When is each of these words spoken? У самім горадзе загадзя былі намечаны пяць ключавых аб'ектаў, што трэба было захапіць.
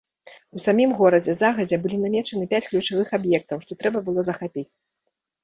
У 0.59 0.61
самім 0.65 0.93
горадзе 1.01 1.35
загадзя 1.41 1.77
былі 1.83 1.99
намечаны 2.05 2.49
пяць 2.55 2.63
ключавых 2.73 3.13
аб'ектаў, 3.19 3.57
што 3.67 3.79
трэба 3.85 4.05
было 4.11 4.27
захапіць. 4.33 4.67